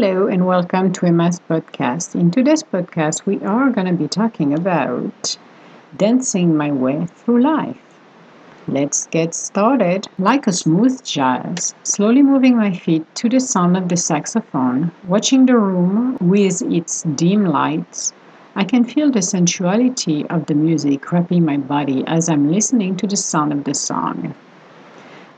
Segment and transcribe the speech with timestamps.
[0.00, 2.14] Hello and welcome to Emma's podcast.
[2.14, 5.36] In today's podcast, we are going to be talking about
[5.96, 7.82] dancing my way through life.
[8.68, 10.06] Let's get started.
[10.16, 15.46] Like a smooth jazz, slowly moving my feet to the sound of the saxophone, watching
[15.46, 18.12] the room with its dim lights,
[18.54, 23.08] I can feel the sensuality of the music wrapping my body as I'm listening to
[23.08, 24.36] the sound of the song.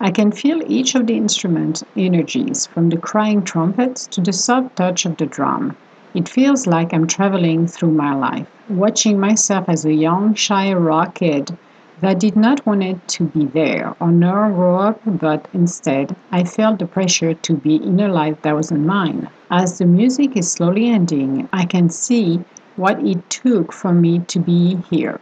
[0.02, 4.76] I can feel each of the instrument energies, from the crying trumpets to the soft
[4.76, 5.76] touch of the drum.
[6.14, 11.16] It feels like I'm traveling through my life, watching myself as a young, shy rock
[11.16, 11.54] kid
[12.00, 16.44] that did not want it to be there or nor grow up, but instead I
[16.44, 19.28] felt the pressure to be in a life that wasn't mine.
[19.50, 22.40] As the music is slowly ending, I can see
[22.76, 25.20] what it took for me to be here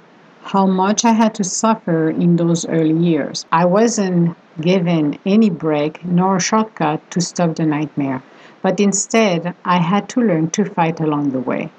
[0.49, 3.45] how much I had to suffer in those early years.
[3.53, 8.23] I wasn't given any break nor shortcut to stop the nightmare,
[8.63, 11.71] but instead I had to learn to fight along the way.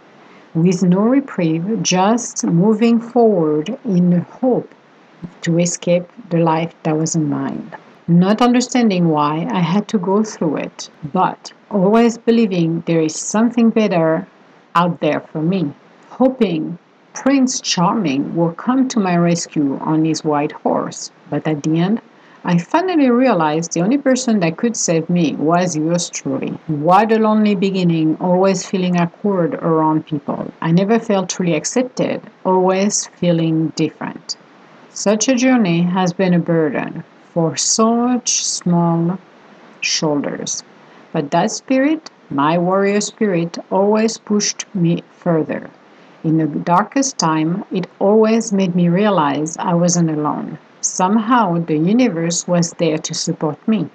[0.54, 4.74] With no reprieve, just moving forward in the hope
[5.42, 7.72] to escape the life that wasn't mine.
[8.08, 13.70] Not understanding why I had to go through it, but always believing there is something
[13.70, 14.28] better
[14.74, 15.74] out there for me.
[16.10, 16.80] Hoping
[17.14, 22.02] Prince Charming will come to my rescue on his white horse, but at the end,
[22.46, 26.58] I finally realized the only person that could save me was yours truly.
[26.68, 30.52] What a lonely beginning, always feeling awkward around people.
[30.62, 34.38] I never felt truly accepted, always feeling different.
[34.90, 39.20] Such a journey has been a burden for such small
[39.82, 40.64] shoulders.
[41.12, 45.70] But that spirit, my warrior spirit, always pushed me further.
[46.24, 50.58] In the darkest time, it always made me realize I wasn't alone.
[50.82, 53.90] Somehow the universe was there to support me.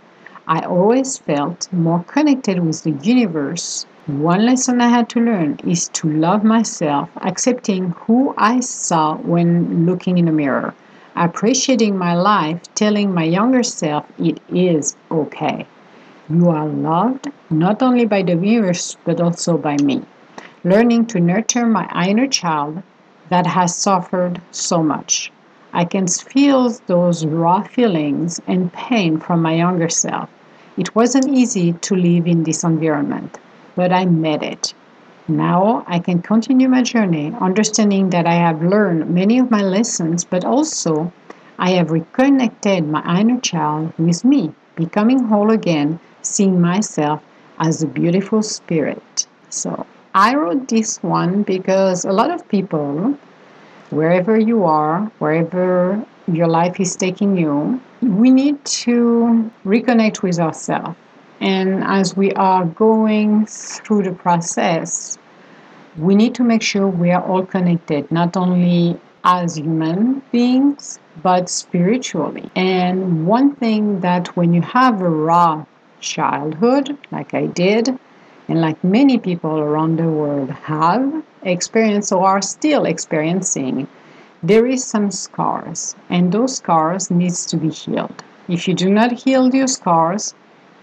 [0.46, 3.86] I always felt more connected with the universe.
[4.06, 9.86] One lesson I had to learn is to love myself, accepting who I saw when
[9.86, 10.74] looking in the mirror,
[11.16, 15.66] appreciating my life, telling my younger self it is okay.
[16.28, 20.02] You are loved not only by the universe but also by me
[20.64, 22.82] learning to nurture my inner child
[23.28, 25.30] that has suffered so much.
[25.74, 30.30] I can feel those raw feelings and pain from my younger self.
[30.76, 33.38] It wasn't easy to live in this environment,
[33.74, 34.72] but I met it.
[35.26, 40.22] Now I can continue my journey, understanding that I have learned many of my lessons,
[40.22, 41.12] but also
[41.58, 47.20] I have reconnected my inner child with me, becoming whole again, seeing myself
[47.58, 49.26] as a beautiful spirit.
[49.50, 53.18] So I wrote this one because a lot of people,
[53.90, 60.96] wherever you are, wherever your life is taking you, we need to reconnect with ourselves.
[61.40, 65.18] And as we are going through the process,
[65.98, 71.48] we need to make sure we are all connected, not only as human beings, but
[71.48, 72.50] spiritually.
[72.54, 75.64] And one thing that when you have a raw
[76.00, 77.98] childhood, like I did,
[78.48, 83.86] and like many people around the world have experienced or are still experiencing
[84.42, 89.12] there is some scars and those scars needs to be healed if you do not
[89.12, 90.34] heal your scars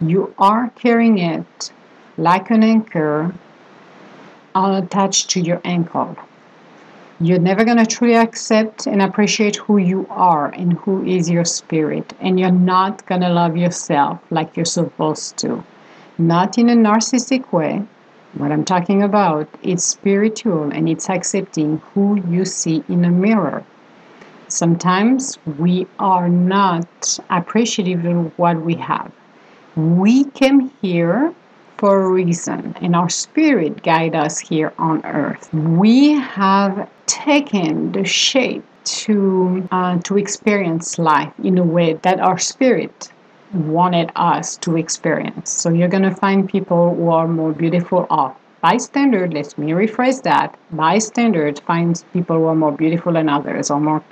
[0.02, 1.72] you are carrying it
[2.18, 3.34] like an anchor
[4.56, 6.18] attached to your ankle
[7.20, 11.46] you're never going to truly accept and appreciate who you are and who is your
[11.46, 15.64] spirit and you're not going to love yourself like you're supposed to
[16.22, 17.84] not in a narcissistic way.
[18.36, 23.64] What I'm talking about, is spiritual and it's accepting who you see in a mirror.
[24.48, 29.12] Sometimes we are not appreciative of what we have.
[29.76, 31.34] We came here
[31.78, 35.54] for a reason, and our spirit guide us here on earth.
[35.54, 42.38] We have taken the shape to uh, to experience life in a way that our
[42.38, 43.12] spirit
[43.54, 45.52] wanted us to experience.
[45.52, 49.72] So you're going to find people who are more beautiful or by standard, let me
[49.72, 50.56] rephrase that.
[50.72, 54.04] By standard, finds people who are more beautiful than others, or more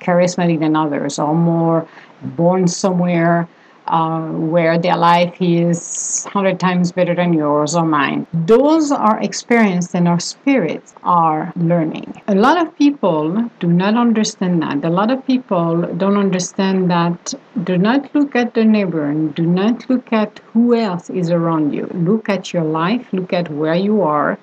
[0.00, 1.88] charismatic than others, or more
[2.22, 3.48] born somewhere
[3.86, 8.26] uh, where their life is 100 times better than yours or mine.
[8.32, 12.20] Those are experienced and our spirits are learning.
[12.28, 14.84] A lot of people do not understand that.
[14.84, 17.34] A lot of people don't understand that.
[17.64, 21.72] Do not look at the neighbor and do not look at who else is around
[21.72, 21.86] you.
[21.94, 24.38] Look at your life, look at where you are,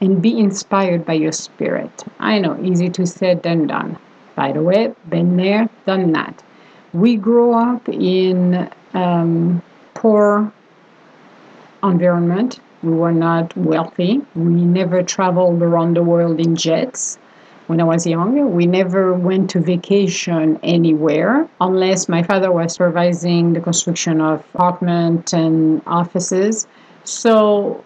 [0.00, 2.04] and be inspired by your spirit.
[2.18, 3.98] I know, easy to say than done.
[4.34, 6.44] By the way, been there, done that.
[6.92, 9.62] We grow up in um,
[9.94, 10.52] poor
[11.82, 14.20] environment We were not wealthy.
[14.34, 17.18] We never traveled around the world in jets
[17.66, 18.46] when I was younger.
[18.46, 25.32] We never went to vacation anywhere unless my father was supervising the construction of apartments
[25.32, 26.66] and offices.
[27.04, 27.84] So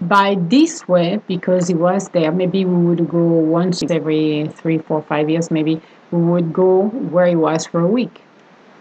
[0.00, 5.02] by this way, because he was there, maybe we would go once every three, four,
[5.02, 8.20] five years, maybe we would go where he was for a week.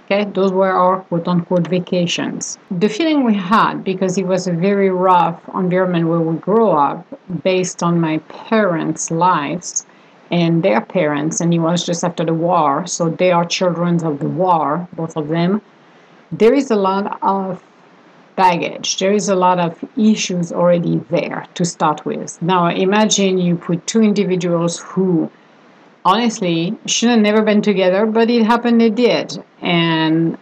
[0.06, 2.60] Okay, those were our quote unquote vacations.
[2.70, 7.08] The feeling we had, because it was a very rough environment where we grew up,
[7.44, 9.88] based on my parents' lives
[10.30, 14.20] and their parents, and it was just after the war, so they are children of
[14.20, 15.60] the war, both of them.
[16.32, 17.64] There is a lot of
[18.36, 18.98] baggage.
[18.98, 22.40] There is a lot of issues already there to start with.
[22.44, 25.32] Now, imagine you put two individuals who
[26.06, 29.44] honestly should have never been together, but it happened they did.
[29.62, 30.38] And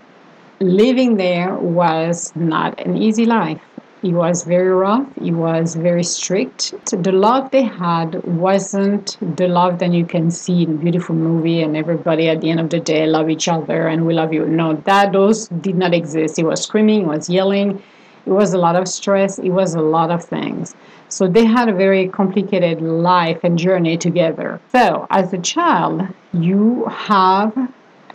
[0.60, 3.62] living there was not an easy life.
[4.04, 5.08] It was very rough.
[5.22, 6.74] It was very strict.
[6.88, 11.62] The love they had wasn't the love that you can see in a beautiful movie
[11.62, 14.46] and everybody at the end of the day love each other and we love you.
[14.46, 16.38] No, that those did not exist.
[16.38, 17.82] It was screaming, it was yelling,
[18.26, 20.76] it was a lot of stress, it was a lot of things.
[21.14, 24.60] So they had a very complicated life and journey together.
[24.72, 27.56] So as a child, you have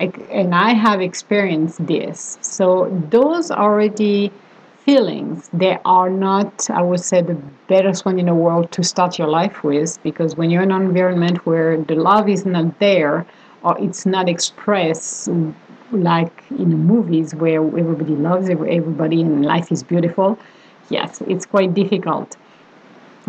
[0.00, 2.38] and I have experienced this.
[2.40, 4.32] So those already
[4.84, 9.16] feelings, they are not, I would say, the best one in the world to start
[9.16, 13.24] your life with because when you're in an environment where the love is not there
[13.62, 15.28] or it's not expressed
[15.92, 20.36] like in the movies where everybody loves everybody and life is beautiful,
[20.90, 22.36] yes, it's quite difficult.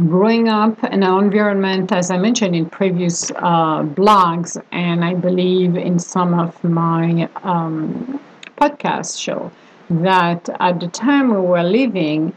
[0.08, 5.76] Growing up in an environment, as I mentioned in previous uh, blogs, and I believe
[5.76, 8.18] in some of my um,
[8.56, 9.52] podcast show,
[9.90, 12.32] that at the time we were living,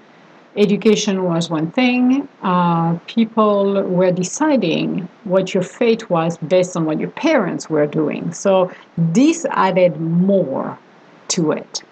[0.56, 2.26] education was one thing.
[2.42, 8.32] Uh, people were deciding what your fate was based on what your parents were doing.
[8.32, 10.76] So this added more
[11.28, 11.84] to it.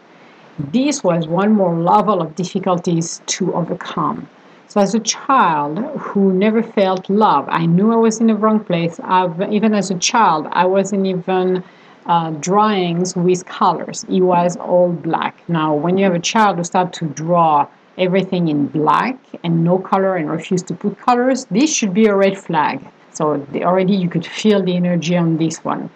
[0.58, 4.26] This was one more level of difficulties to overcome.
[4.70, 8.60] So, as a child who never felt love, I knew I was in the wrong
[8.60, 9.00] place.
[9.02, 11.64] I've, even as a child, I wasn't even
[12.06, 14.04] uh, drawings with colors.
[14.08, 15.42] It was all black.
[15.48, 17.66] Now, when you have a child who start to draw
[17.98, 22.14] everything in black and no color and refuse to put colors, this should be a
[22.14, 22.80] red flag.
[23.10, 25.90] So already you could feel the energy on this one.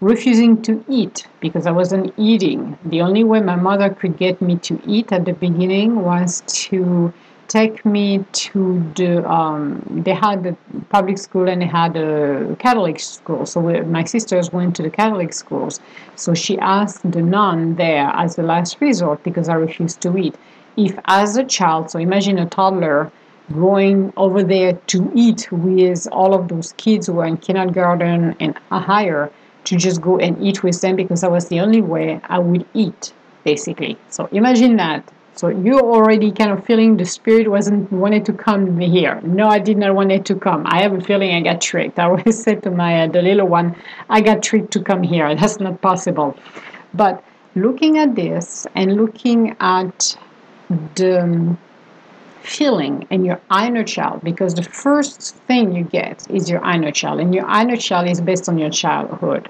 [0.00, 2.78] Refusing to eat because I wasn't eating.
[2.84, 7.12] The only way my mother could get me to eat at the beginning was to
[7.50, 10.56] take me to the um, they had the
[10.88, 13.44] public school and they had a Catholic school.
[13.44, 15.80] So we, my sisters went to the Catholic schools.
[16.14, 20.36] So she asked the nun there as the last resort because I refused to eat.
[20.76, 23.10] If as a child, so imagine a toddler
[23.52, 28.56] going over there to eat with all of those kids who are in kindergarten and
[28.70, 29.28] higher
[29.64, 32.64] to just go and eat with them because that was the only way I would
[32.74, 33.12] eat
[33.42, 33.98] basically.
[34.08, 38.78] So imagine that so you're already kind of feeling the spirit wasn't wanted to come
[38.78, 39.20] here.
[39.22, 40.64] No, I did not want it to come.
[40.66, 41.98] I have a feeling I got tricked.
[41.98, 43.76] I always said to my uh, the little one,
[44.08, 45.34] I got tricked to come here.
[45.40, 46.36] That's not possible.
[46.92, 50.16] But looking at this and looking at
[50.96, 51.58] the um,
[52.42, 57.20] feeling in your inner child, because the first thing you get is your inner child,
[57.20, 59.48] and your inner child is based on your childhood.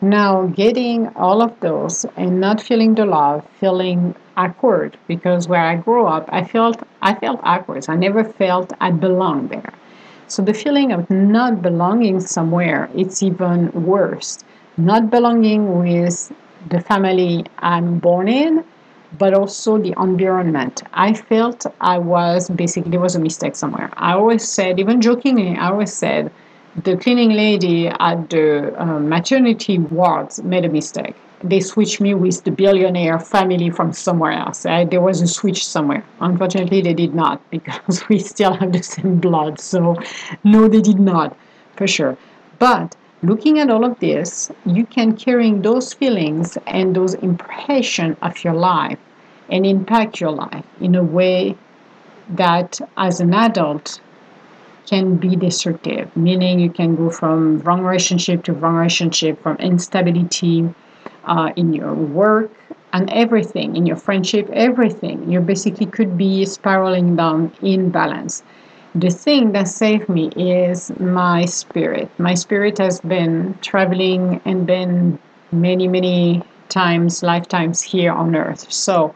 [0.00, 5.76] Now, getting all of those and not feeling the love, feeling awkward because where I
[5.76, 7.86] grew up, I felt I felt awkward.
[7.88, 9.72] I never felt I belonged there.
[10.26, 14.38] So the feeling of not belonging somewhere, it's even worse.
[14.76, 16.32] Not belonging with
[16.70, 18.64] the family I'm born in,
[19.18, 20.82] but also the environment.
[20.92, 23.90] I felt I was basically there was a mistake somewhere.
[23.96, 26.32] I always said, even jokingly, I always said,
[26.82, 31.14] the cleaning lady at the uh, maternity wards made a mistake
[31.44, 34.62] they switched me with the billionaire family from somewhere else.
[34.62, 36.02] There was a switch somewhere.
[36.20, 39.60] Unfortunately, they did not because we still have the same blood.
[39.60, 39.96] So,
[40.42, 41.36] no, they did not,
[41.76, 42.16] for sure.
[42.58, 48.42] But looking at all of this, you can carrying those feelings and those impressions of
[48.42, 48.98] your life
[49.50, 51.56] and impact your life in a way
[52.30, 54.00] that as an adult
[54.86, 60.68] can be destructive, meaning you can go from wrong relationship to wrong relationship, from instability
[61.24, 62.50] uh, in your work
[62.92, 65.30] and everything, in your friendship, everything.
[65.30, 68.42] You basically could be spiraling down in balance.
[68.94, 72.08] The thing that saved me is my spirit.
[72.18, 75.18] My spirit has been traveling and been
[75.50, 78.70] many, many times, lifetimes here on earth.
[78.72, 79.14] So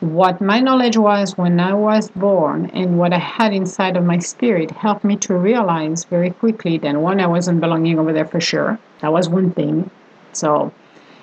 [0.00, 4.18] what my knowledge was when I was born and what I had inside of my
[4.18, 8.40] spirit helped me to realize very quickly that one, I wasn't belonging over there for
[8.40, 8.78] sure.
[9.00, 9.90] That was one thing.
[10.32, 10.72] So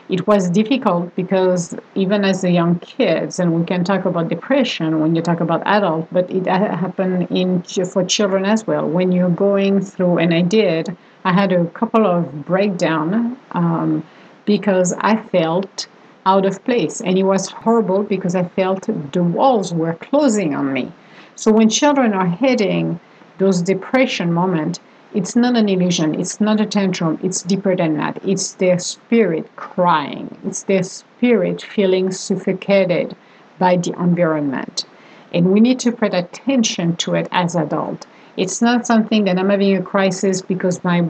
[0.09, 4.99] it was difficult because even as a young kids, and we can talk about depression
[4.99, 8.87] when you talk about adult, but it happened in for children as well.
[8.87, 14.03] When you're going through, and I did, I had a couple of breakdown um,
[14.45, 15.87] because I felt
[16.25, 17.01] out of place.
[17.01, 20.91] And it was horrible because I felt the walls were closing on me.
[21.35, 22.99] So when children are hitting
[23.37, 24.79] those depression moments,
[25.13, 28.19] it's not an illusion, it's not a tantrum, it's deeper than that.
[28.25, 33.15] It's their spirit crying, it's their spirit feeling suffocated
[33.57, 34.85] by the environment.
[35.33, 38.07] And we need to pay attention to it as adults.
[38.37, 41.05] It's not something that I'm having a crisis because my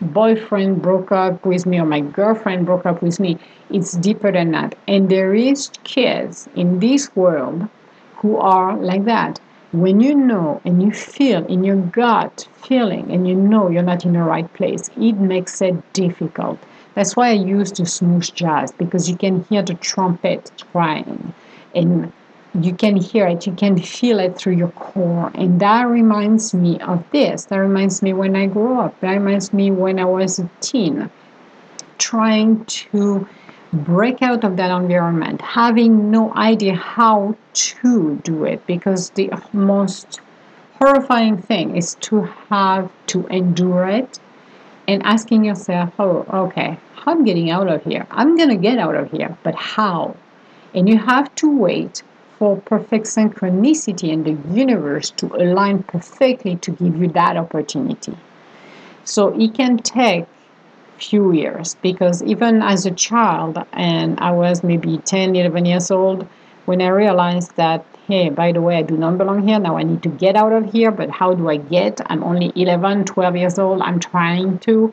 [0.00, 3.38] boyfriend broke up with me or my girlfriend broke up with me.
[3.70, 4.74] It's deeper than that.
[4.86, 7.68] And there is kids in this world
[8.16, 9.40] who are like that.
[9.72, 14.04] When you know and you feel in your gut feeling and you know you're not
[14.04, 16.58] in the right place, it makes it difficult.
[16.94, 21.34] That's why I use the smooth jazz because you can hear the trumpet crying
[21.74, 22.12] and
[22.60, 25.30] you can hear it, you can feel it through your core.
[25.34, 27.46] And that reminds me of this.
[27.46, 28.98] That reminds me when I grew up.
[29.00, 31.10] That reminds me when I was a teen,
[31.98, 33.26] trying to
[33.72, 40.20] break out of that environment, having no idea how to do it because the most
[40.78, 44.20] horrifying thing is to have to endure it
[44.86, 48.06] and asking yourself, oh, okay, I'm getting out of here.
[48.10, 50.16] I'm going to get out of here, but how?
[50.74, 52.02] And you have to wait
[52.44, 58.14] for perfect synchronicity in the universe to align perfectly to give you that opportunity.
[59.04, 60.26] So it can take
[60.98, 66.28] few years because even as a child and I was maybe 10 11 years old
[66.66, 69.82] when I realized that hey by the way I do not belong here now I
[69.82, 73.36] need to get out of here but how do I get I'm only 11 12
[73.36, 74.92] years old I'm trying to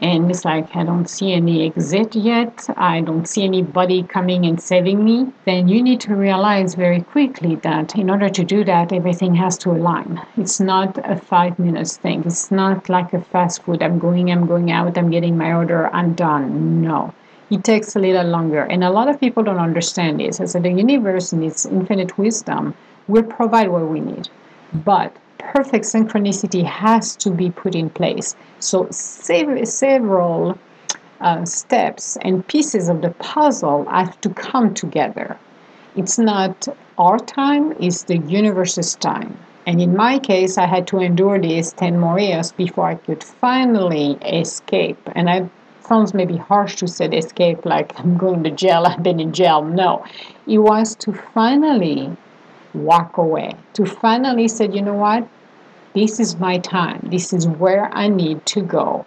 [0.00, 4.60] and it's like I don't see any exit yet, I don't see anybody coming and
[4.60, 8.92] saving me, then you need to realize very quickly that in order to do that,
[8.92, 10.20] everything has to align.
[10.36, 14.46] It's not a five minutes thing, it's not like a fast food I'm going, I'm
[14.46, 16.82] going out, I'm getting my order, I'm done.
[16.82, 17.14] No.
[17.50, 18.62] It takes a little longer.
[18.62, 20.40] And a lot of people don't understand this.
[20.40, 22.74] As the universe in its infinite wisdom
[23.08, 24.28] will provide what we need.
[24.72, 28.36] But perfect synchronicity has to be put in place.
[28.58, 30.58] So several
[31.20, 35.38] uh, steps and pieces of the puzzle have to come together.
[35.96, 36.68] It's not
[36.98, 39.36] our time, it's the universe's time.
[39.66, 43.22] And in my case, I had to endure these 10 more years before I could
[43.22, 44.98] finally escape.
[45.14, 45.50] And I
[45.90, 49.62] sounds maybe harsh to say escape, like I'm going to jail, I've been in jail.
[49.64, 50.04] No,
[50.46, 52.16] it was to finally
[52.74, 55.26] walk away, to finally say, you know what?
[55.94, 57.00] This is my time.
[57.10, 59.06] This is where I need to go.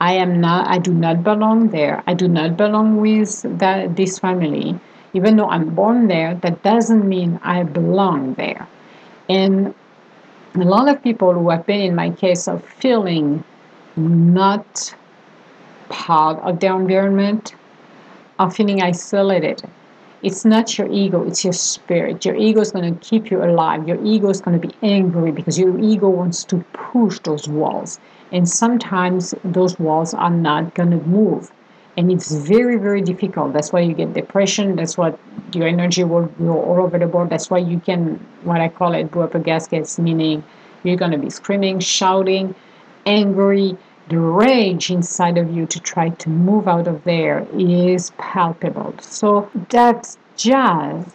[0.00, 2.02] I am not I do not belong there.
[2.06, 4.78] I do not belong with that this family.
[5.12, 8.66] Even though I'm born there, that doesn't mean I belong there.
[9.28, 9.74] And
[10.54, 13.44] a lot of people who have been in my case of feeling
[13.96, 14.94] not
[15.88, 17.54] part of their environment
[18.38, 19.68] are feeling isolated
[20.22, 22.24] it's not your ego, it's your spirit.
[22.24, 23.88] Your ego is going to keep you alive.
[23.88, 27.98] Your ego is going to be angry because your ego wants to push those walls.
[28.32, 31.50] And sometimes those walls are not going to move.
[31.96, 33.52] And it's very, very difficult.
[33.52, 34.76] That's why you get depression.
[34.76, 35.18] That's what
[35.52, 37.30] your energy will go all over the board.
[37.30, 40.44] That's why you can, what I call it, blow up a gasket, meaning
[40.82, 42.54] you're going to be screaming, shouting,
[43.06, 43.76] angry,
[44.10, 48.92] the rage inside of you to try to move out of there is palpable.
[49.00, 51.08] So that's just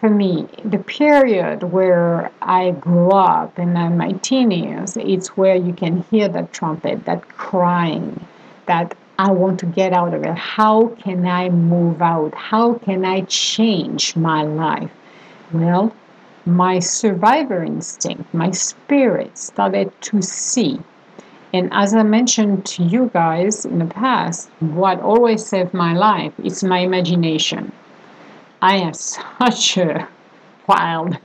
[0.00, 4.96] for me the period where I grew up and in my teen years.
[4.96, 8.26] It's where you can hear that trumpet, that crying,
[8.64, 10.38] that I want to get out of it.
[10.38, 12.34] How can I move out?
[12.34, 14.90] How can I change my life?
[15.52, 15.92] Well,
[16.46, 20.80] my survivor instinct, my spirit started to see
[21.52, 26.32] and as I mentioned to you guys in the past, what always saved my life
[26.42, 27.72] is my imagination.
[28.60, 28.96] I have
[29.40, 30.06] such a
[30.66, 31.16] wild,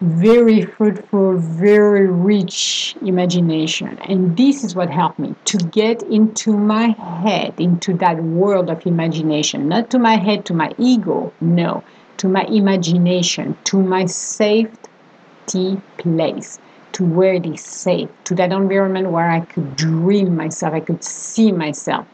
[0.00, 3.98] very fruitful, very rich imagination.
[3.98, 8.86] And this is what helped me to get into my head, into that world of
[8.86, 9.68] imagination.
[9.68, 11.84] Not to my head, to my ego, no,
[12.18, 16.58] to my imagination, to my safety place
[16.92, 21.04] to where it is safe, to that environment where I could dream myself, I could
[21.04, 22.06] see myself.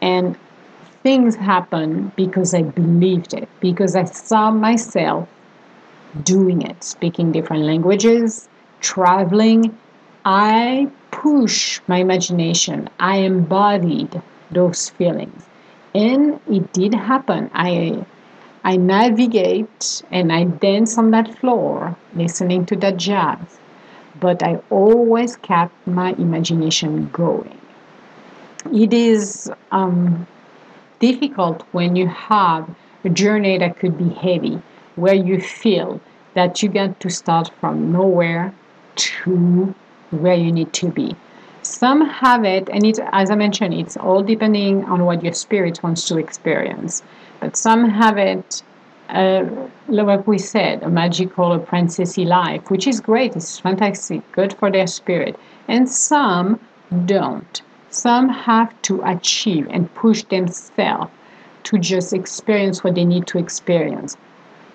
[0.00, 0.36] And
[1.02, 5.28] things happened because I believed it, because I saw myself
[6.22, 8.48] doing it, speaking different languages,
[8.80, 9.76] traveling.
[10.24, 12.88] I push my imagination.
[13.00, 15.46] I embodied those feelings.
[15.94, 17.50] And it did happen.
[17.54, 18.04] I
[18.64, 23.58] I navigate and I dance on that floor listening to that jazz.
[24.20, 27.58] But I always kept my imagination going.
[28.72, 30.26] It is um,
[30.98, 32.68] difficult when you have
[33.04, 34.60] a journey that could be heavy,
[34.96, 36.00] where you feel
[36.34, 38.52] that you get to start from nowhere
[38.96, 39.74] to
[40.10, 41.14] where you need to be.
[41.62, 45.82] Some have it, and it, as I mentioned, it's all depending on what your spirit
[45.82, 47.02] wants to experience.
[47.40, 48.62] But some have it,
[49.08, 49.44] uh,
[49.88, 53.34] like we said, a magical, a princessy life, which is great.
[53.36, 55.38] It's fantastic, good for their spirit.
[55.66, 56.60] And some
[57.06, 57.62] don't.
[57.90, 61.10] Some have to achieve and push themselves
[61.64, 64.16] to just experience what they need to experience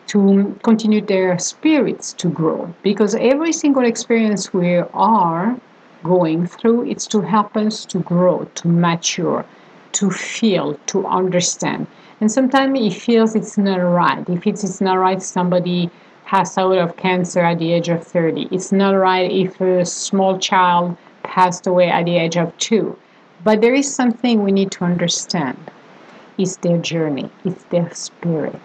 [0.07, 5.57] to continue their spirits to grow because every single experience we are
[6.03, 9.45] going through it's to help us to grow to mature
[9.93, 11.87] to feel to understand
[12.23, 14.23] and sometimes it feels it's not right.
[14.29, 15.89] If it's, it's not right somebody
[16.23, 20.39] passed out of cancer at the age of 30 it's not right if a small
[20.39, 22.97] child passed away at the age of 2
[23.43, 25.57] but there is something we need to understand.
[26.37, 27.29] It's their journey.
[27.43, 28.61] It's their spirit.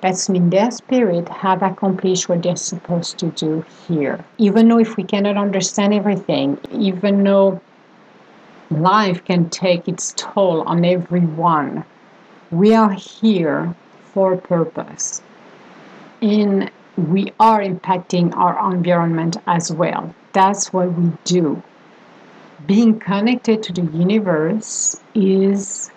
[0.00, 4.24] That means their spirit have accomplished what they're supposed to do here.
[4.38, 7.60] Even though if we cannot understand everything, even though
[8.68, 11.84] life can take its toll on everyone,
[12.50, 13.74] we are here
[14.12, 15.22] for a purpose.
[16.22, 20.14] And we are impacting our environment as well.
[20.32, 21.62] That's what we do.
[22.66, 25.90] Being connected to the universe is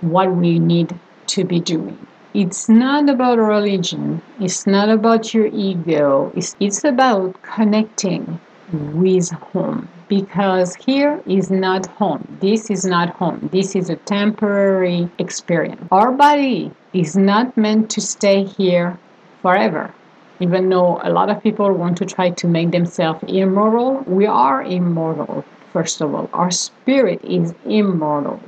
[0.00, 6.32] what we need to be doing it's not about religion it's not about your ego
[6.36, 8.38] it's, it's about connecting
[8.72, 15.08] with home because here is not home this is not home this is a temporary
[15.18, 18.98] experience our body is not meant to stay here
[19.40, 19.94] forever
[20.40, 24.62] even though a lot of people want to try to make themselves immortal we are
[24.64, 28.42] immortal first of all our spirit is immortal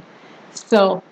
[0.55, 1.03] so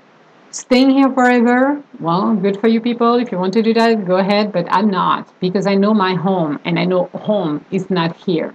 [0.51, 3.15] staying here forever, well, good for you people.
[3.15, 4.53] If you want to do that, go ahead.
[4.53, 8.53] But I'm not because I know my home and I know home is not here.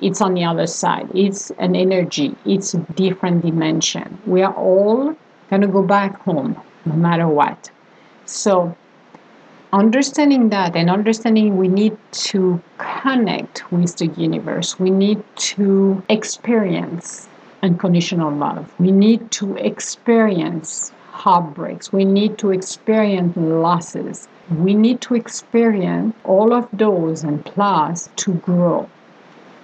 [0.00, 1.08] It's on the other side.
[1.14, 4.18] It's an energy, it's a different dimension.
[4.26, 5.16] We are all
[5.50, 7.70] going to go back home no matter what.
[8.26, 8.76] So,
[9.72, 11.96] understanding that and understanding we need
[12.30, 17.28] to connect with the universe, we need to experience
[17.62, 21.92] unconditional love, we need to experience heartbreaks.
[21.92, 24.28] We need to experience losses.
[24.50, 28.90] We need to experience all of those and plus to grow,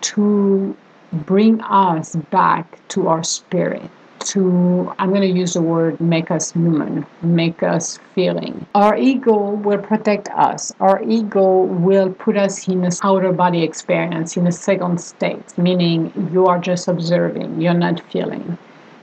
[0.02, 0.76] to
[1.12, 3.90] bring us back to our spirit.
[4.20, 8.66] To, I'm going to use the word make us human, make us feeling.
[8.74, 10.72] Our ego will protect us.
[10.78, 16.12] Our ego will put us in an outer body experience, in a second state, meaning
[16.32, 18.58] you are just observing, you're not feeling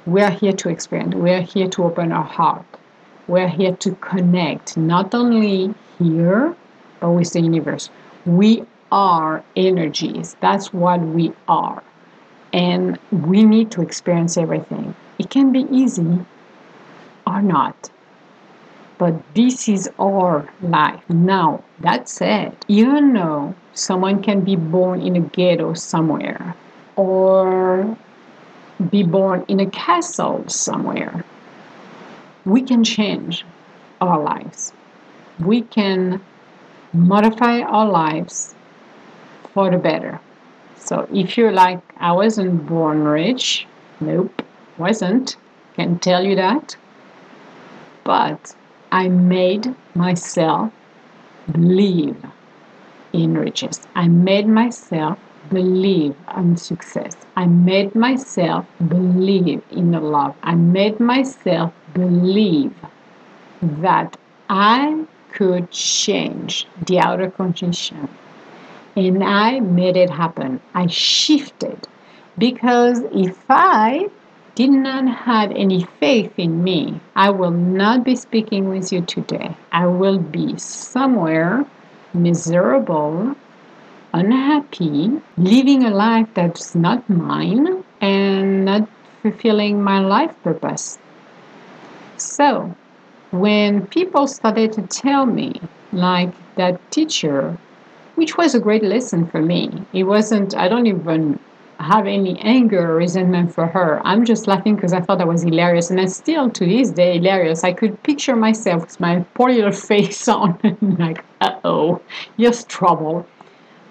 [0.07, 1.13] we are here to expand.
[1.13, 2.65] We are here to open our heart.
[3.27, 6.55] We are here to connect, not only here,
[7.01, 7.89] but with the universe.
[8.25, 10.35] We are energies.
[10.39, 11.83] That's what we are.
[12.53, 14.95] And we need to experience everything.
[15.19, 16.25] It can be easy
[17.25, 17.89] or not.
[18.97, 21.07] But this is our life.
[21.09, 26.55] Now, that said, even though someone can be born in a ghetto somewhere
[26.95, 27.95] or
[28.89, 31.23] be born in a castle somewhere.
[32.45, 33.45] We can change
[33.99, 34.73] our lives.
[35.39, 36.21] We can
[36.93, 38.55] modify our lives
[39.57, 40.19] for the better.
[40.75, 43.65] So if you're like, I wasn't born rich,
[43.99, 44.43] nope,
[44.77, 45.35] wasn't,
[45.73, 46.75] can tell you that.
[48.03, 48.53] But
[48.91, 50.71] I made myself
[51.51, 52.23] believe
[53.13, 53.87] in riches.
[53.95, 55.17] I made myself
[55.49, 57.17] believe in success.
[57.35, 60.35] I made myself believe in the love.
[60.43, 62.75] I made myself believe
[63.63, 64.17] that
[64.51, 68.07] I could change the outer condition.
[68.97, 70.59] And I made it happen.
[70.73, 71.87] I shifted
[72.37, 74.09] because if I
[74.55, 79.55] did not have any faith in me, I will not be speaking with you today.
[79.71, 81.63] I will be somewhere
[82.13, 83.35] miserable
[84.13, 88.87] unhappy, living a life that's not mine, and not
[89.21, 90.97] fulfilling my life purpose.
[92.17, 92.75] So,
[93.31, 97.57] when people started to tell me, like that teacher,
[98.17, 99.69] which was a great lesson for me.
[99.93, 101.39] It wasn't, I don't even
[101.79, 104.01] have any anger or resentment for her.
[104.03, 105.91] I'm just laughing because I thought that was hilarious.
[105.91, 107.63] And it's still to this day hilarious.
[107.63, 110.57] I could picture myself with my poor little face on,
[110.99, 112.01] like, uh oh,
[112.37, 113.27] you're trouble.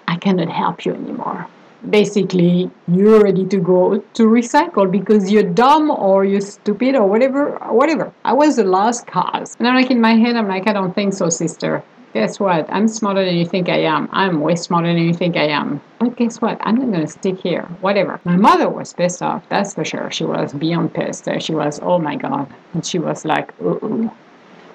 [0.09, 1.47] I cannot help you anymore
[1.89, 7.51] basically you're ready to go to recycle because you're dumb or you're stupid or whatever
[7.69, 10.73] whatever i was the last cause and i'm like in my head i'm like i
[10.73, 11.83] don't think so sister
[12.17, 12.65] guess what?
[12.69, 14.09] I'm smarter than you think i am.
[14.11, 15.81] I'm way smarter than you think i am.
[15.99, 16.57] But guess what?
[16.61, 17.63] I'm not to stick here.
[17.81, 18.19] Whatever.
[18.23, 20.09] My mother was pissed off that's for sure.
[20.09, 21.27] She was beyond pissed.
[21.39, 22.47] She was oh my god.
[22.73, 24.09] And she was like uh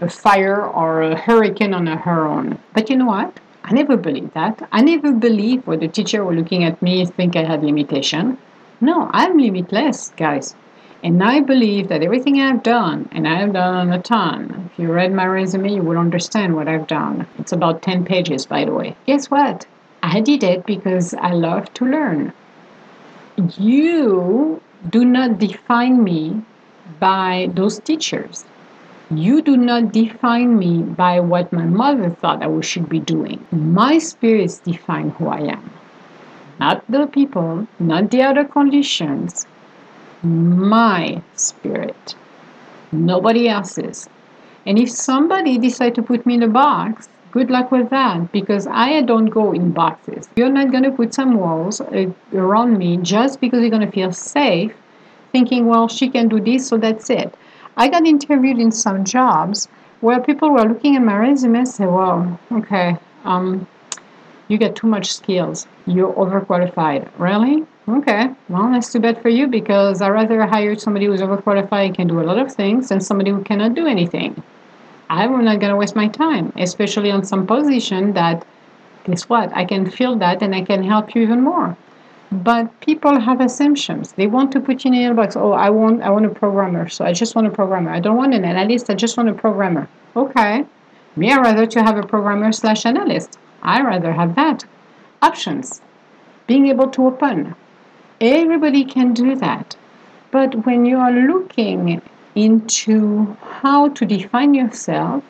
[0.00, 2.59] a fire or a hurricane on her own.
[2.74, 3.40] But you know what?
[3.64, 4.68] I never believed that.
[4.72, 8.38] I never believed what the teacher were looking at me think I had limitation.
[8.81, 10.55] No, I'm limitless, guys.
[11.05, 14.71] And I believe that everything I've done, and I have done a ton.
[14.73, 17.27] If you read my resume, you will understand what I've done.
[17.41, 18.95] It's about 10 pages, by the way.
[19.07, 19.67] Guess what?
[20.03, 22.33] I did it because I love to learn.
[23.59, 26.43] You do not define me
[27.01, 28.45] by those teachers.
[29.11, 33.45] You do not define me by what my mother thought I should be doing.
[33.51, 35.71] My spirits define who I am.
[36.61, 39.47] Not the people, not the other conditions.
[40.23, 42.15] My spirit.
[42.93, 44.09] Nobody else's.
[44.67, 48.67] And if somebody decide to put me in a box, good luck with that because
[48.67, 50.29] I don't go in boxes.
[50.37, 53.91] You're not going to put some walls uh, around me just because you're going to
[53.91, 54.73] feel safe
[55.33, 57.35] thinking, well, she can do this, so that's it.
[57.77, 59.67] I got interviewed in some jobs
[60.01, 63.67] where people were looking at my resume and say, "Well, okay, um,
[64.49, 65.67] you get too much skills.
[65.87, 67.65] You're overqualified." Really?
[67.88, 68.31] Okay.
[68.49, 72.07] Well, that's too bad for you because I rather hire somebody who's overqualified and can
[72.07, 74.40] do a lot of things than somebody who cannot do anything.
[75.11, 78.47] I'm not gonna waste my time, especially on some position that
[79.05, 79.55] guess what?
[79.55, 81.77] I can feel that and I can help you even more.
[82.31, 84.12] But people have assumptions.
[84.12, 85.37] They want to put you in a box.
[85.37, 87.90] Oh, I want I want a programmer, so I just want a programmer.
[87.90, 88.88] I don't want an analyst.
[88.88, 89.88] I just want a programmer.
[90.16, 90.64] Okay.
[91.16, 93.38] Me, I rather to have a programmer slash analyst.
[93.62, 94.64] I rather have that.
[95.21, 95.83] Options.
[96.47, 97.55] Being able to open.
[98.23, 99.77] Everybody can do that.
[100.31, 102.01] But when you are looking
[102.35, 105.23] into how to define yourself,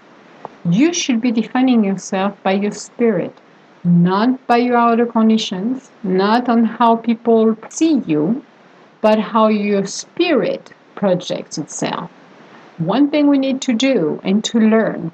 [0.71, 3.37] you should be defining yourself by your spirit
[3.85, 8.45] not by your outer conditions, not on how people see you,
[9.01, 12.11] but how your spirit projects itself.
[12.79, 15.11] One thing we need to do and to learn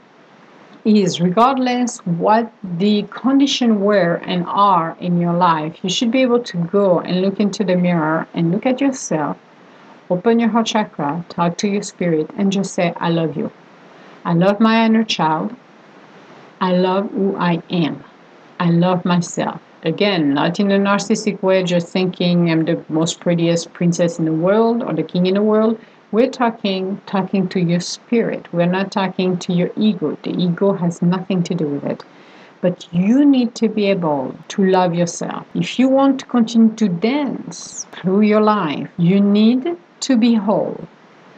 [0.85, 6.43] is regardless what the condition were and are in your life, you should be able
[6.45, 9.37] to go and look into the mirror and look at yourself,
[10.11, 13.51] open your heart chakra, talk to your spirit, and just say, I love you.
[14.25, 15.55] I love my inner child.
[16.61, 18.05] I love who I am.
[18.61, 19.61] I love myself.
[19.85, 24.33] Again, not in a narcissistic way, just thinking I'm the most prettiest princess in the
[24.33, 25.79] world or the king in the world.
[26.11, 28.51] We're talking talking to your spirit.
[28.51, 30.17] We're not talking to your ego.
[30.23, 32.03] The ego has nothing to do with it.
[32.63, 35.47] But you need to be able to love yourself.
[35.55, 40.89] If you want to continue to dance through your life, you need to be whole.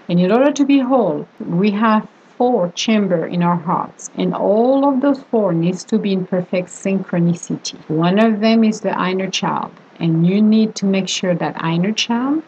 [0.09, 4.89] And in order to be whole, we have four chamber in our hearts, and all
[4.89, 7.77] of those four needs to be in perfect synchronicity.
[7.89, 11.93] One of them is the inner child, and you need to make sure that inner
[11.93, 12.45] child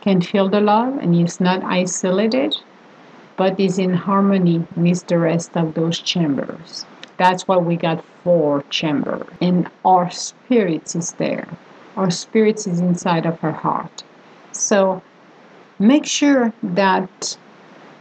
[0.00, 2.56] can feel the love and is not isolated,
[3.36, 6.86] but is in harmony with the rest of those chambers.
[7.16, 11.48] That's why we got four chambers, and our spirits is there.
[11.96, 14.04] Our spirits is inside of her heart.
[14.52, 15.02] So
[15.78, 17.36] make sure that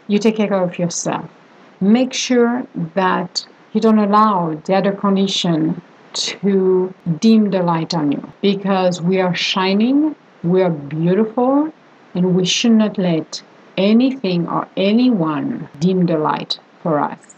[0.07, 1.29] you take care of yourself.
[1.81, 5.81] Make sure that you don't allow the other condition
[6.13, 11.71] to dim the light on you because we are shining, we are beautiful,
[12.13, 13.41] and we should not let
[13.77, 17.35] anything or anyone dim the light for us.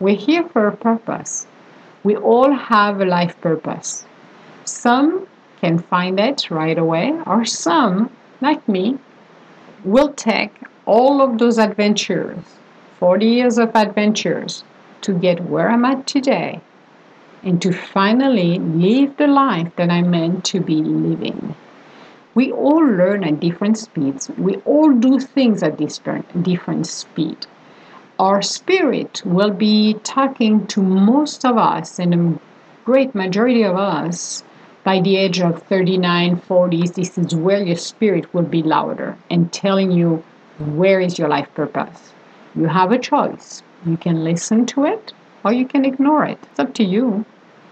[0.00, 1.46] We're here for a purpose.
[2.04, 4.04] We all have a life purpose.
[4.64, 5.26] Some
[5.60, 8.98] can find it right away, or some, like me,
[9.84, 10.52] will take
[10.86, 12.38] all of those adventures,
[12.98, 14.64] 40 years of adventures,
[15.02, 16.60] to get where I'm at today
[17.42, 21.54] and to finally live the life that I'm meant to be living.
[22.34, 24.30] We all learn at different speeds.
[24.38, 27.46] We all do things at different, different speed.
[28.18, 32.40] Our spirit will be talking to most of us and a
[32.84, 34.44] great majority of us
[34.82, 36.94] by the age of 39, 40s.
[36.94, 40.24] This is where your spirit will be louder and telling you
[40.58, 42.12] where is your life purpose?
[42.54, 43.62] You have a choice.
[43.84, 45.12] You can listen to it
[45.44, 46.38] or you can ignore it.
[46.50, 47.26] It's up to you.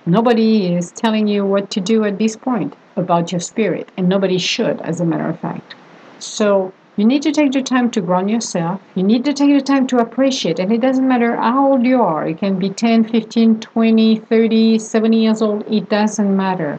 [0.04, 4.38] Nobody is telling you what to do at this point about your spirit, and nobody
[4.38, 5.74] should, as a matter of fact.
[6.18, 8.80] So you need to take the time to ground yourself.
[8.94, 12.02] You need to take the time to appreciate, and it doesn't matter how old you
[12.02, 12.28] are.
[12.28, 15.64] You can be 10, 15, 20, 30, 70 years old.
[15.72, 16.78] It doesn't matter.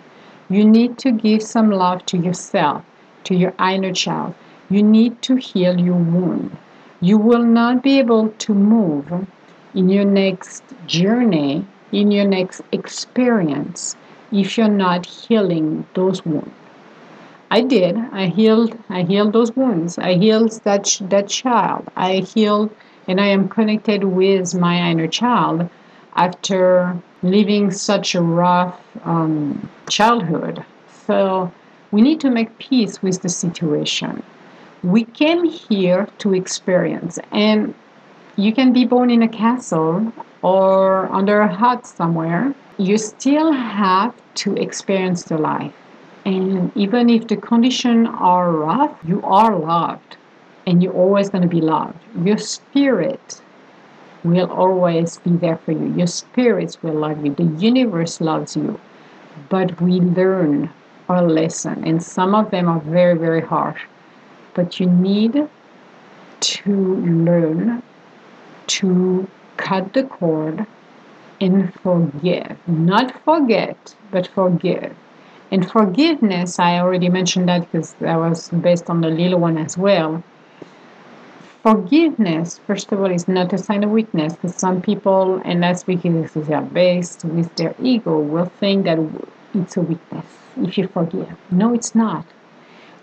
[0.49, 2.83] You need to give some love to yourself,
[3.23, 4.35] to your inner child.
[4.69, 6.55] You need to heal your wound.
[6.99, 9.11] You will not be able to move
[9.73, 13.95] in your next journey, in your next experience,
[14.31, 16.51] if you're not healing those wounds.
[17.49, 17.97] I did.
[18.13, 18.77] I healed.
[18.89, 19.97] I healed those wounds.
[19.97, 21.89] I healed that that child.
[21.95, 22.73] I healed,
[23.07, 25.69] and I am connected with my inner child
[26.15, 30.63] after living such a rough um, childhood.
[31.05, 31.51] So
[31.91, 34.23] we need to make peace with the situation
[34.83, 37.19] we came here to experience.
[37.31, 37.73] And
[38.35, 42.53] you can be born in a castle or under a hut somewhere.
[42.81, 45.73] You still have to experience the life.
[46.25, 50.17] And even if the conditions are rough, you are loved.
[50.65, 51.99] And you're always going to be loved.
[52.23, 53.41] Your spirit
[54.23, 55.93] will always be there for you.
[55.95, 57.33] Your spirits will love you.
[57.33, 58.79] The universe loves you.
[59.49, 60.69] But we learn
[61.09, 61.83] our lesson.
[61.85, 63.81] And some of them are very, very harsh
[64.53, 65.47] but you need
[66.39, 67.81] to learn
[68.67, 70.65] to cut the cord
[71.41, 72.55] and forgive.
[72.67, 74.95] Not forget, but forgive.
[75.51, 79.77] And forgiveness, I already mentioned that because that was based on the little one as
[79.77, 80.23] well.
[81.63, 85.83] Forgiveness, first of all, is not a sign of weakness because some people, and that's
[85.83, 88.97] because they are based with their ego, will think that
[89.53, 90.25] it's a weakness
[90.57, 91.35] if you forgive.
[91.51, 92.25] No, it's not.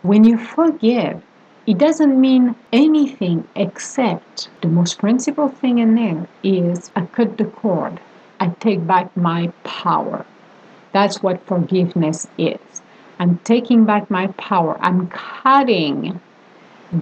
[0.02, 1.22] When you forgive,
[1.66, 7.44] it doesn't mean anything except the most principal thing in there is I cut the
[7.44, 8.00] cord.
[8.40, 10.24] I take back my power.
[10.92, 12.58] That's what forgiveness is.
[13.18, 14.78] I'm taking back my power.
[14.80, 16.20] I'm cutting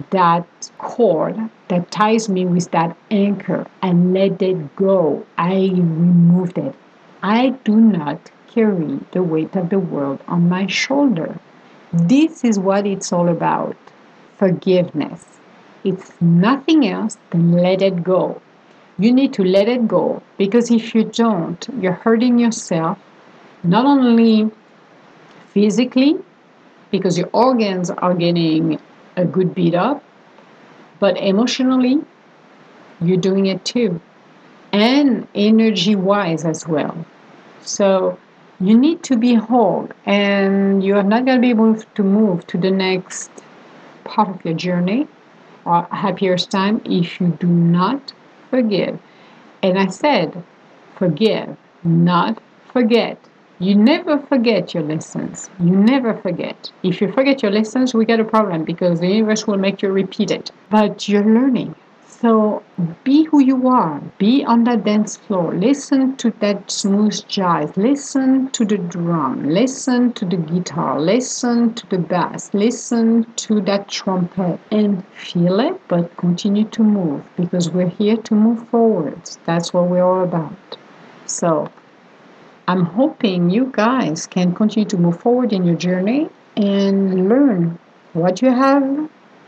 [0.09, 0.47] that
[0.77, 5.25] cord that ties me with that anchor and let it go.
[5.37, 6.75] I removed it.
[7.21, 11.39] I do not carry the weight of the world on my shoulder.
[11.93, 13.77] This is what it's all about
[14.37, 15.25] forgiveness.
[15.83, 18.41] It's nothing else than let it go.
[18.99, 22.97] You need to let it go because if you don't, you're hurting yourself
[23.63, 24.49] not only
[25.53, 26.17] physically,
[26.91, 28.79] because your organs are getting
[29.15, 30.03] a good beat up,
[30.99, 31.99] but emotionally,
[33.01, 33.99] you're doing it too,
[34.71, 37.05] and energy wise as well.
[37.61, 38.17] So,
[38.59, 42.47] you need to be whole, and you are not going to be able to move
[42.47, 43.29] to the next
[44.03, 45.07] part of your journey
[45.65, 48.13] or happiest time if you do not
[48.49, 48.99] forgive.
[49.63, 50.43] And I said,
[50.95, 53.17] forgive, not forget.
[53.59, 55.49] You never forget your lessons.
[55.59, 56.71] You never forget.
[56.83, 59.91] If you forget your lessons, we get a problem because the universe will make you
[59.91, 60.51] repeat it.
[60.69, 61.75] But you're learning.
[62.19, 62.63] So
[63.03, 64.01] be who you are.
[64.17, 65.53] Be on that dance floor.
[65.53, 67.77] Listen to that smooth jazz.
[67.77, 69.47] Listen to the drum.
[69.47, 70.99] Listen to the guitar.
[70.99, 72.51] Listen to the bass.
[72.55, 78.33] Listen to that trumpet and feel it, but continue to move because we're here to
[78.33, 79.21] move forward.
[79.45, 80.77] That's what we're all about.
[81.27, 81.69] So
[82.67, 87.77] I'm hoping you guys can continue to move forward in your journey and learn
[88.13, 89.07] what you have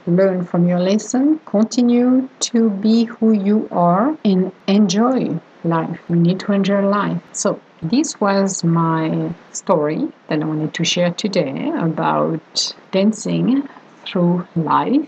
[0.10, 6.00] learn from your lesson, continue to be who you are, and enjoy life.
[6.10, 7.22] We need to enjoy life.
[7.32, 13.69] So, this was my story that I wanted to share today about dancing
[14.06, 15.08] through life,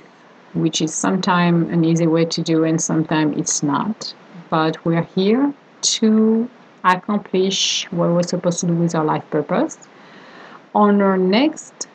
[0.54, 4.14] which is sometimes an easy way to do and sometimes it's not.
[4.50, 6.50] But we're here to
[6.84, 9.78] accomplish what we're supposed to do with our life purpose.
[10.74, 11.88] On our next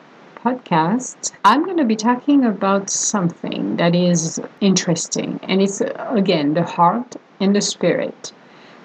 [0.47, 5.81] podcast, I'm going to be talking about something that is interesting, and it's
[6.21, 8.31] again the heart and the spirit.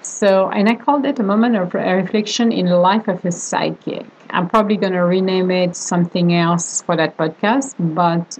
[0.01, 4.05] So, and I called it a moment of reflection in the life of a psychic.
[4.31, 8.37] I'm probably going to rename it something else for that podcast, but